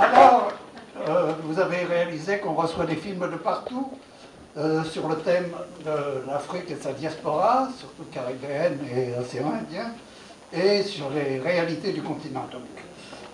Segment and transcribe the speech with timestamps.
[0.00, 0.52] Alors,
[1.08, 3.92] euh, vous avez réalisé qu'on reçoit des films de partout
[4.56, 5.52] euh, sur le thème
[5.84, 9.92] de l'Afrique et sa diaspora, surtout caribéenne et océan Indien,
[10.52, 12.46] et sur les réalités du continent.
[12.50, 12.62] Donc.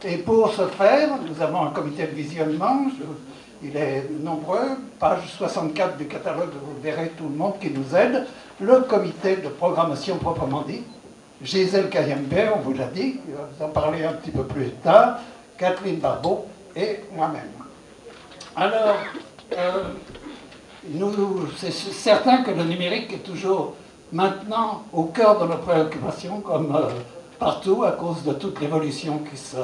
[0.05, 2.89] Et pour ce faire, nous avons un comité de visionnement.
[3.63, 4.77] Il est nombreux.
[4.99, 8.27] Page 64 du catalogue, vous verrez tout le monde qui nous aide.
[8.61, 10.83] Le comité de programmation proprement dit.
[11.43, 15.21] Gisèle Kayembe, on vous l'a dit, vous en parler un petit peu plus tard.
[15.57, 17.51] Catherine Barbeau et moi-même.
[18.57, 18.97] Alors,
[19.57, 19.85] euh,
[21.57, 23.75] c'est certain que le numérique est toujours
[24.13, 26.89] maintenant au cœur de nos préoccupations, comme euh,
[27.39, 29.57] partout, à cause de toute l'évolution qui se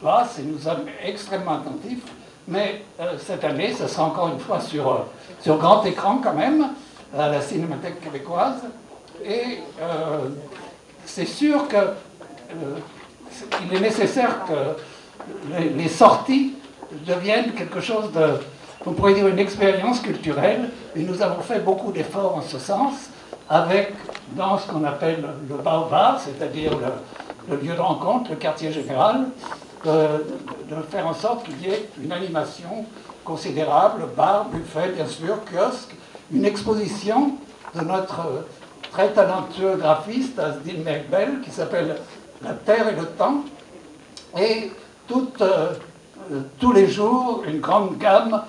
[0.00, 2.04] passe, et nous sommes extrêmement attentifs.
[2.48, 4.98] Mais euh, cette année, ce sera encore une fois sur, euh,
[5.40, 6.68] sur grand écran quand même,
[7.16, 8.62] à la Cinémathèque québécoise.
[9.24, 9.58] Et
[11.04, 11.78] c'est sûr qu'il
[13.76, 14.54] est nécessaire que
[15.76, 16.54] les, sorties
[17.06, 18.40] deviennent quelque chose de,
[18.86, 23.10] on pourrait dire une expérience culturelle, et nous avons fait beaucoup d'efforts en ce sens,
[23.48, 23.92] avec,
[24.36, 26.72] dans ce qu'on appelle le bar c'est-à-dire
[27.48, 29.26] le, lieu de rencontre, le quartier général,
[29.84, 32.84] de, faire en sorte qu'il y ait une animation
[33.24, 35.94] considérable, bar, buffet, bien sûr, kiosque,
[36.32, 37.34] une exposition
[37.74, 38.44] de notre
[38.90, 41.96] très talentueux graphiste, Asdin Merbel, qui s'appelle
[42.42, 43.44] La Terre et le Temps,
[44.38, 44.72] et
[45.40, 45.74] euh,
[46.58, 48.42] tous les jours une grande gamme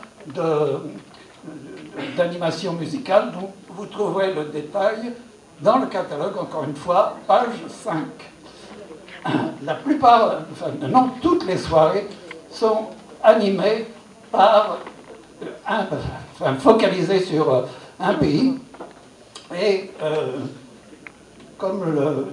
[2.15, 5.13] d'animation musicale dont vous trouverez le détail
[5.61, 7.95] dans le catalogue, encore une fois, page 5.
[9.63, 12.07] La plupart, enfin non, toutes les soirées
[12.49, 12.87] sont
[13.23, 13.85] animées
[14.31, 14.79] par
[15.67, 15.85] un,
[16.33, 17.61] enfin, focalisées sur euh,
[17.99, 18.57] un pays.
[19.55, 20.39] Et euh,
[21.57, 22.27] comme le,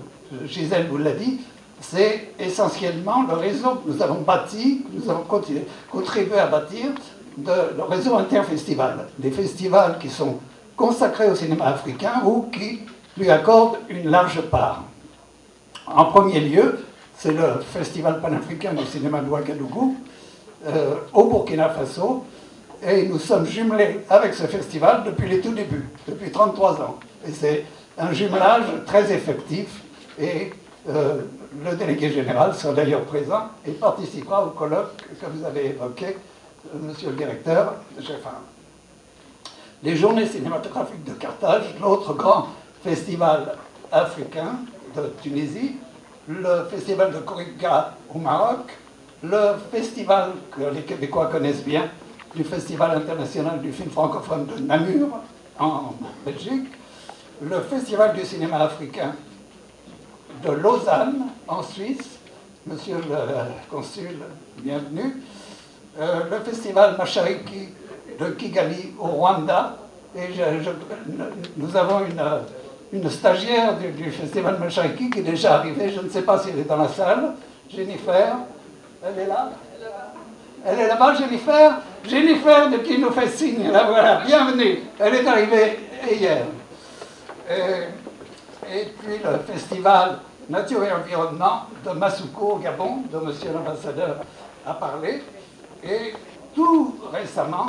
[0.47, 1.41] Gisèle vous l'a dit,
[1.81, 6.87] c'est essentiellement le réseau que nous avons bâti, que nous avons contribué à bâtir,
[7.44, 10.38] le réseau interfestival, des festivals qui sont
[10.77, 12.81] consacrés au cinéma africain ou qui
[13.16, 14.84] lui accordent une large part.
[15.94, 16.84] En premier lieu,
[17.16, 19.97] c'est le Festival panafricain du cinéma de Ouagadougou,
[20.66, 22.25] euh, au Burkina Faso,
[22.87, 26.98] et nous sommes jumelés avec ce festival depuis les tout débuts, depuis 33 ans.
[27.27, 27.65] Et c'est
[27.97, 29.82] un jumelage très effectif,
[30.21, 30.53] et
[30.88, 31.22] euh,
[31.65, 36.16] le délégué général sera d'ailleurs présent et participera au colloque que vous avez évoqué
[36.75, 37.75] monsieur le directeur,
[39.82, 42.48] les journées cinématographiques de Carthage, l'autre grand
[42.84, 43.56] festival
[43.91, 44.56] africain
[45.22, 45.76] Tunisie,
[46.28, 48.70] le festival de Korika au Maroc,
[49.22, 51.88] le festival que les Québécois connaissent bien,
[52.34, 55.09] du Festival international du film francophone de Namur
[55.59, 55.94] en
[56.25, 56.69] Belgique,
[57.42, 59.14] le Festival du cinéma africain
[60.44, 62.19] de Lausanne en Suisse,
[62.66, 63.16] monsieur le
[63.70, 64.19] consul,
[64.59, 65.16] bienvenue,
[66.00, 67.70] euh, le festival Machariki
[68.20, 69.76] de Kigali au Rwanda.
[70.16, 70.20] Et
[71.56, 72.22] nous avons une,
[72.93, 75.91] une stagiaire du, festival Machariki qui est déjà arrivée.
[75.91, 77.34] Je ne sais pas si elle est dans la salle.
[77.71, 78.37] Jennifer,
[79.04, 79.50] elle est là
[80.66, 83.71] Elle est là-bas, Jennifer Jennifer de qui nous fait signe.
[83.71, 84.78] La voilà, bienvenue.
[84.98, 85.78] Elle est arrivée
[86.10, 86.44] hier.
[87.50, 94.16] Et, puis le festival Nature et Environnement de Masuko au Gabon, dont Monsieur l'ambassadeur
[94.66, 95.22] a parlé.
[95.84, 96.15] Et
[96.54, 97.66] tout récemment,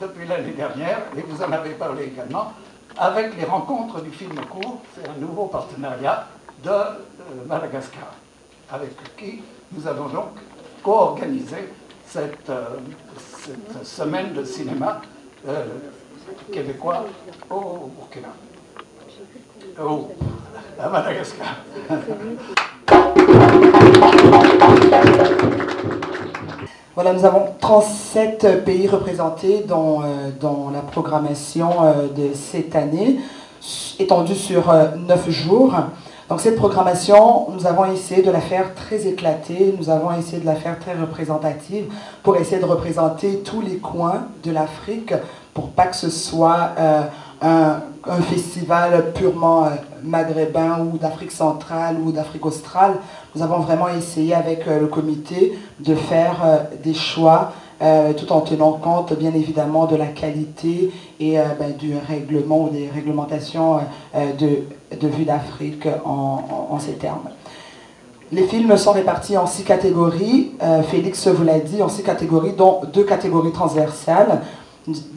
[0.00, 2.52] depuis l'année dernière, et vous en avez parlé également,
[3.00, 6.26] avec les rencontres du film court, c'est un nouveau partenariat
[6.62, 6.92] de euh,
[7.46, 8.12] Madagascar,
[8.70, 10.32] avec qui nous avons donc
[10.82, 11.70] co-organisé
[12.06, 12.76] cette, euh,
[13.82, 15.00] semaine de cinéma
[15.48, 15.64] euh,
[16.52, 17.06] québécois
[17.48, 18.28] au Burkina.
[19.82, 20.10] Au,
[20.78, 21.56] à Madagascar.
[27.02, 33.18] Nous avons 37 pays représentés dans, euh, dans la programmation euh, de cette année,
[33.98, 35.74] étendue sur 9 euh, jours.
[36.28, 40.46] Donc cette programmation, nous avons essayé de la faire très éclatée, nous avons essayé de
[40.46, 41.86] la faire très représentative
[42.22, 45.14] pour essayer de représenter tous les coins de l'Afrique
[45.54, 46.72] pour pas que ce soit
[47.42, 47.82] un,
[48.28, 49.68] festival purement
[50.02, 52.94] maghrébin ou d'Afrique centrale ou d'Afrique australe.
[53.34, 57.52] Nous avons vraiment essayé avec euh, le comité de faire euh, des choix
[57.82, 62.68] euh, tout en tenant compte bien évidemment de la qualité et ben, du règlement ou
[62.70, 63.80] des réglementations
[64.14, 67.28] de, de vue d'Afrique en, en, ces termes.
[68.32, 70.52] Les films sont répartis en six catégories.
[70.90, 74.42] Félix vous l'a dit, en six catégories, dont deux catégories transversales.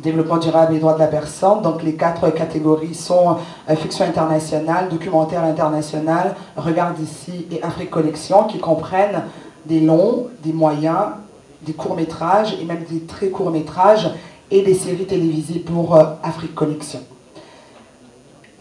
[0.02, 1.62] Développement durable et droits de la personne.
[1.62, 3.38] Donc les quatre catégories sont
[3.70, 9.24] euh, fiction internationale, documentaire international, Regarde ici et Afrique Collection qui comprennent
[9.66, 11.14] des longs, des moyens,
[11.62, 14.12] des courts-métrages et même des très courts-métrages
[14.52, 17.00] et des séries télévisées pour euh, Afrique Collection.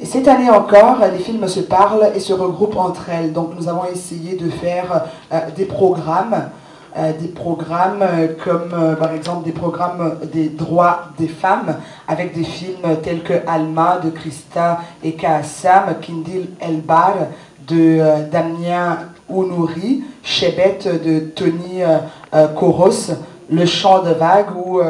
[0.01, 3.33] Et cette année encore, les films se parlent et se regroupent entre elles.
[3.33, 6.49] Donc nous avons essayé de faire euh, des programmes
[6.95, 12.45] des programmes euh, comme euh, par exemple des programmes des droits des femmes avec des
[12.45, 17.15] films tels que Alma de Christa et Kassam, Kindil Elbar
[17.67, 18.01] de
[18.31, 18.99] Damien
[19.29, 21.81] Ounouri, Chebet de Tony
[22.57, 23.13] Koros,
[23.49, 24.81] Le chant de vague ou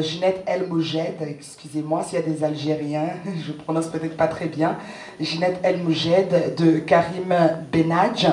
[0.00, 3.08] Ginette El Moujed, excusez-moi s'il y a des Algériens,
[3.46, 4.76] je prononce peut-être pas très bien,
[5.18, 7.34] Ginette El Moujed de Karim
[7.72, 8.26] Benadj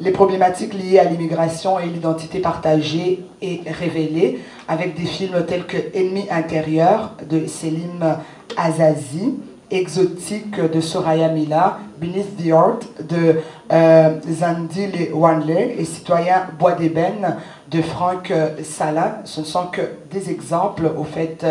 [0.00, 5.76] les problématiques liées à l'immigration et l'identité partagée et révélées avec des films tels que
[5.94, 8.16] Ennemi intérieur de Selim
[8.56, 9.34] Azazi,
[9.70, 13.36] Exotique de Soraya Mila, Beneath the Earth de
[13.70, 17.36] euh, Zandil Wanley et Citoyen Bois d'ébène
[17.70, 18.32] de Franck
[18.64, 19.20] Sala.
[19.24, 21.46] Ce ne sont que des exemples au fait,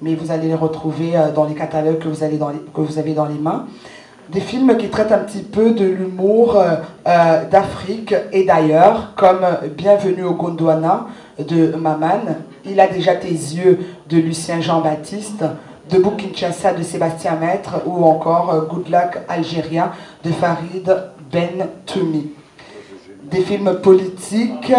[0.00, 3.66] mais vous allez les retrouver euh, dans les catalogues que vous avez dans les mains
[4.30, 6.76] des films qui traitent un petit peu de l'humour euh,
[7.06, 11.06] euh, d'Afrique et d'ailleurs, comme Bienvenue au Gondwana
[11.38, 12.22] de Maman,
[12.64, 15.44] Il a déjà tes yeux de Lucien Jean-Baptiste,
[15.90, 19.90] Debout Kinshasa de Sébastien Maître ou encore euh, Good Luck Algérien
[20.24, 20.96] de Farid
[21.30, 22.32] Ben Toumi.
[23.30, 24.72] Des films politiques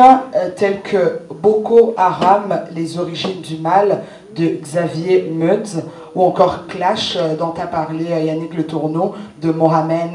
[0.56, 4.04] tels que Boko Haram, Les origines du mal
[4.36, 5.78] de Xavier Meutz
[6.14, 10.12] ou encore Clash, euh, dont a parlé euh, Yannick Le Tourneau, de Mohamed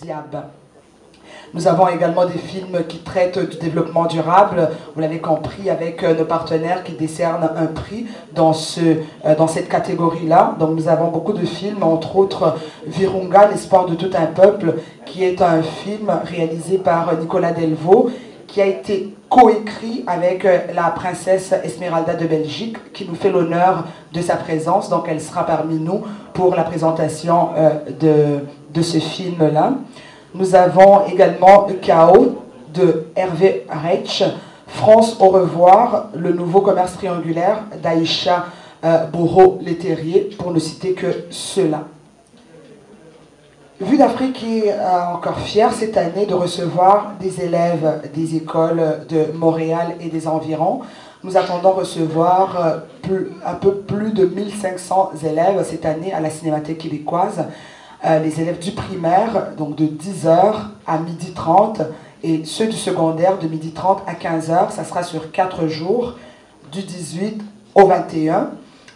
[0.00, 0.63] Diab.
[1.54, 6.14] Nous avons également des films qui traitent du développement durable, vous l'avez compris, avec euh,
[6.14, 8.80] nos partenaires qui décernent un prix dans, ce,
[9.38, 10.56] dans cette catégorie-là.
[10.58, 12.56] Donc nous avons beaucoup de films, entre autres
[12.86, 14.74] Virunga, l'espoir de tout un peuple,
[15.06, 18.10] qui est un film réalisé par Nicolas Delvaux
[18.54, 23.84] qui a été coécrit avec euh, la princesse Esmeralda de Belgique, qui nous fait l'honneur
[24.12, 24.88] de sa présence.
[24.88, 26.02] Donc elle sera parmi nous
[26.34, 27.70] pour la présentation euh,
[28.00, 29.74] de, de ce film-là.
[30.36, 32.42] Nous avons également Chaos
[32.74, 34.24] de Hervé Reich,
[34.66, 38.46] France au revoir, le nouveau commerce triangulaire d'Aïcha
[38.84, 41.84] euh, Bourreau-Leterrier, pour ne citer que cela.
[43.80, 49.26] Vue d'Afrique est euh, encore fière cette année de recevoir des élèves des écoles de
[49.34, 50.80] Montréal et des environs.
[51.22, 56.78] Nous attendons recevoir euh, un peu plus de 1500 élèves cette année à la Cinémathèque
[56.78, 57.44] québécoise.
[58.06, 60.54] Euh, les élèves du primaire, donc de 10h
[60.86, 61.86] à 12h30,
[62.22, 64.72] et ceux du secondaire de 12h30 à 15h.
[64.72, 66.14] Ça sera sur 4 jours,
[66.70, 67.40] du 18
[67.74, 68.50] au 21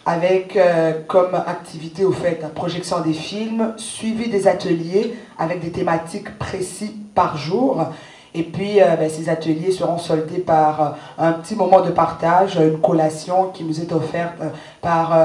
[0.05, 5.71] avec euh, comme activité au fait la projection des films, suivi des ateliers avec des
[5.71, 7.85] thématiques précis par jour.
[8.35, 12.57] Et puis, euh, ben, ces ateliers seront soldés par euh, un petit moment de partage,
[12.57, 14.35] une collation qui nous est offerte
[14.81, 15.17] par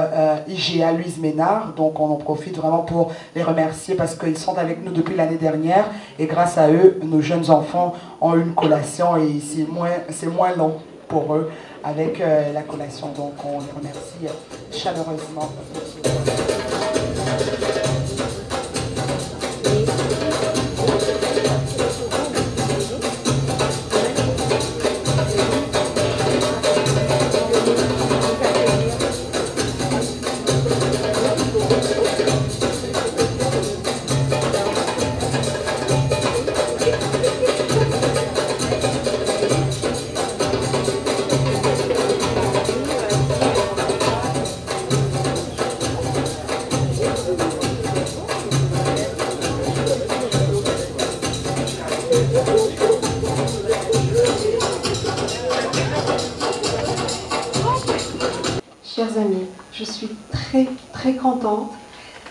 [0.47, 1.73] IGA Louise Ménard.
[1.77, 5.37] Donc, on en profite vraiment pour les remercier parce qu'ils sont avec nous depuis l'année
[5.37, 5.85] dernière.
[6.19, 9.89] Et grâce à eux, nos jeunes enfants ont une collation et c'est moins,
[10.35, 10.73] moins long
[11.07, 11.51] pour eux
[11.83, 13.07] avec euh, la collation.
[13.15, 14.35] Donc on les remercie
[14.71, 15.49] chaleureusement.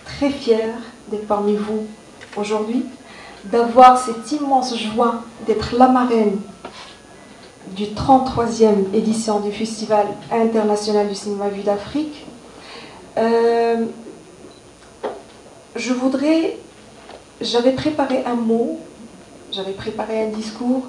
[0.04, 0.74] Très fière
[1.08, 1.86] d'être parmi vous
[2.36, 2.84] aujourd'hui,
[3.44, 6.36] d'avoir cette immense joie d'être la marraine
[7.76, 12.26] du 33e édition du Festival international du cinéma vu d'Afrique.
[13.18, 13.86] Euh,
[15.76, 16.58] je voudrais,
[17.40, 18.78] j'avais préparé un mot,
[19.50, 20.82] j'avais préparé un discours,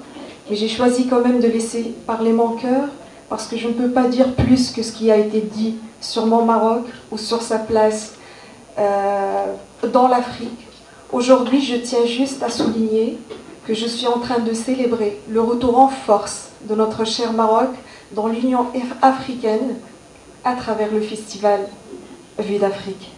[0.48, 2.88] mais j'ai choisi quand même de laisser parler mon cœur
[3.28, 6.26] parce que je ne peux pas dire plus que ce qui a été dit sur
[6.26, 8.14] mon Maroc ou sur sa place
[8.78, 9.54] euh,
[9.92, 10.66] dans l'Afrique.
[11.12, 13.18] Aujourd'hui, je tiens juste à souligner
[13.66, 17.70] que je suis en train de célébrer le retour en force de notre cher Maroc
[18.12, 18.66] dans l'Union
[19.02, 19.76] africaine
[20.44, 21.68] à travers le festival
[22.38, 23.12] Vue d'Afrique.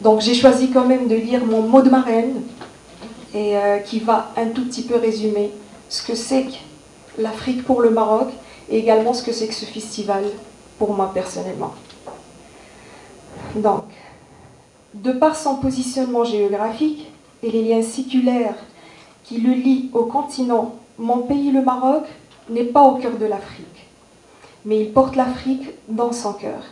[0.00, 2.42] Donc j'ai choisi quand même de lire mon mot de marraine
[3.32, 5.50] et euh, qui va un tout petit peu résumer
[5.88, 8.28] ce que c'est que l'Afrique pour le Maroc
[8.70, 10.24] et également ce que c'est que ce festival
[10.78, 11.74] pour moi personnellement.
[13.54, 13.84] Donc,
[14.94, 17.10] de par son positionnement géographique
[17.42, 18.56] et les liens séculaires
[19.22, 22.04] qui le lient au continent, mon pays, le Maroc,
[22.48, 23.86] n'est pas au cœur de l'Afrique,
[24.64, 26.62] mais il porte l'Afrique dans son cœur.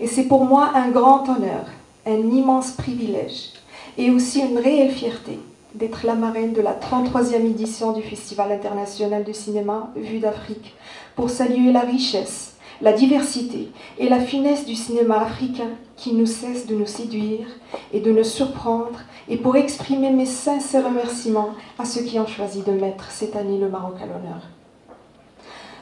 [0.00, 1.66] Et c'est pour moi un grand honneur,
[2.06, 3.52] un immense privilège
[3.98, 5.38] et aussi une réelle fierté
[5.74, 10.74] d'être la marraine de la 33e édition du Festival international de cinéma Vue d'Afrique
[11.16, 16.66] pour saluer la richesse, la diversité et la finesse du cinéma africain qui nous cesse
[16.66, 17.46] de nous séduire
[17.92, 22.62] et de nous surprendre et pour exprimer mes sincères remerciements à ceux qui ont choisi
[22.62, 24.42] de mettre cette année le Maroc à l'honneur.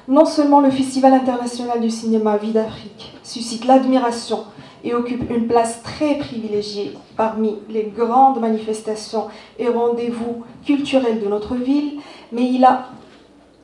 [0.09, 4.41] Non seulement le Festival international du cinéma Vie d'Afrique suscite l'admiration
[4.83, 9.29] et occupe une place très privilégiée parmi les grandes manifestations
[9.61, 12.01] et rendez-vous culturels de notre ville,
[12.33, 12.89] mais il a,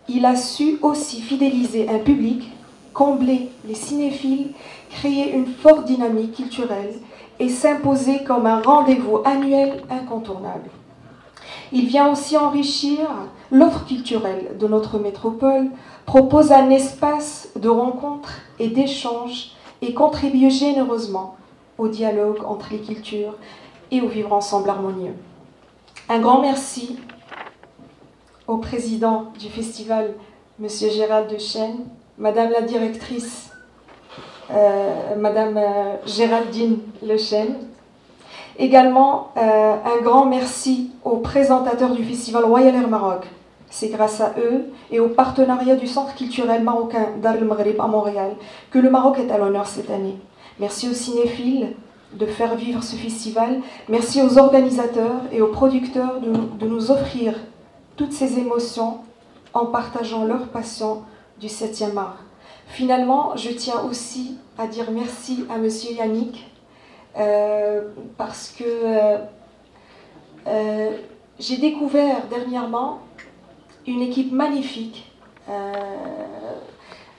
[0.09, 2.52] il a su aussi fidéliser un public,
[2.92, 4.52] combler les cinéphiles,
[4.90, 6.95] créer une forte dynamique culturelle
[7.40, 10.71] et s'imposer comme un rendez-vous annuel incontournable.
[11.73, 12.99] Il vient aussi enrichir
[13.50, 15.71] l'offre culturelle de notre métropole,
[16.09, 19.50] propose un espace de rencontre et d'échange
[19.83, 21.37] et contribue généreusement
[21.77, 23.35] au dialogue entre les cultures
[23.91, 25.12] et au vivre ensemble harmonieux.
[26.09, 26.99] Un grand merci
[28.47, 30.15] au président du festival,
[30.59, 30.67] M.
[30.71, 31.85] Gérald Chêne,
[32.17, 33.50] Madame la directrice,
[34.50, 36.79] euh, Madame euh, Géraldine
[37.19, 37.55] Chêne.
[38.59, 43.27] Également, euh, un grand merci aux présentateurs du festival Royal Air Maroc.
[43.71, 48.31] C'est grâce à eux et au partenariat du Centre culturel marocain Dar el à Montréal
[48.71, 50.17] que le Maroc est à l'honneur cette année.
[50.59, 51.75] Merci aux cinéphiles
[52.15, 53.61] de faire vivre ce festival.
[53.89, 57.35] Merci aux organisateurs et aux producteurs de, de nous offrir
[57.97, 58.99] toutes ces émotions
[59.53, 61.03] en partageant leur passion
[61.41, 62.19] du 7e art.
[62.69, 66.51] Finalement, je tiens aussi à dire merci à Monsieur Yannick
[67.19, 69.19] euh, parce que euh,
[70.47, 70.91] euh,
[71.39, 73.01] j'ai découvert dernièrement
[73.88, 75.11] une équipe magnifique.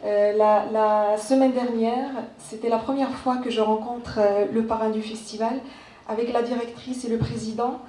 [0.04, 4.20] La, la, semaine dernière, c'était la première fois que je rencontre
[4.54, 5.60] le parrain du festival
[6.08, 7.80] avec la directrice et le président.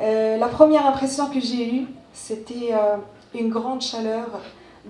[0.00, 2.72] la première impression que j'ai eue, c'était
[3.34, 4.40] une grande chaleur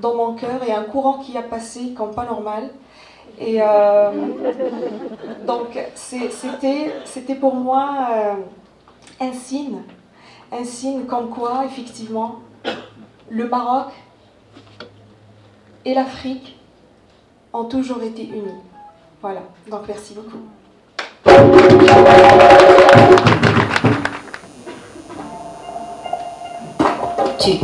[0.00, 2.71] dans mon cœur et un courant qui a passé comme pas normal.
[3.40, 4.11] Et euh,
[5.47, 8.35] donc, c'était pour moi euh,
[9.21, 9.78] un signe,
[10.52, 12.37] un signe comme quoi, effectivement,
[13.31, 13.89] le Maroc
[15.85, 16.57] et l'Afrique
[17.53, 18.61] ont toujours été unis.
[19.21, 20.39] Voilà, donc merci beaucoup.
[27.39, 27.57] Tu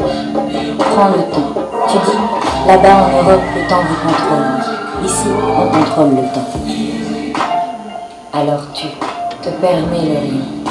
[0.78, 1.52] prends le temps.
[1.88, 5.04] Tu dis, là-bas en Europe, le temps vous contrôle.
[5.04, 6.48] Ici, on contrôle le temps.
[8.32, 8.86] Alors tu
[9.42, 10.64] te permets le rien.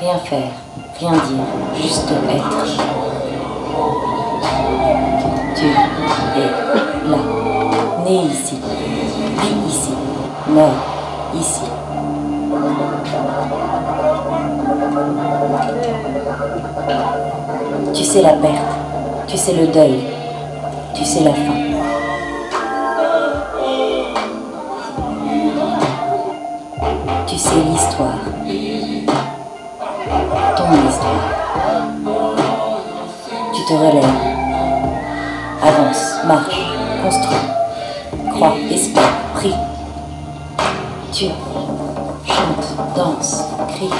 [0.00, 0.52] Rien faire,
[1.00, 1.44] rien dire,
[1.82, 3.08] juste être.
[5.54, 7.18] Tu es là,
[8.04, 8.56] né ici,
[9.40, 9.94] vis ici,
[10.48, 10.84] meurs
[11.34, 11.62] ici.
[17.92, 18.54] Tu sais la perte,
[19.26, 20.00] tu sais le deuil,
[20.94, 21.54] tu sais la fin.
[27.26, 28.20] Tu sais l'histoire.
[30.56, 31.24] Ton histoire.
[33.52, 34.27] Tu te relèves.
[36.26, 36.60] Marche,
[37.02, 37.36] construis.
[38.32, 39.02] Crois, espère,
[39.34, 39.54] prie.
[41.12, 41.26] Tu
[42.26, 43.90] chantes, danses, crie.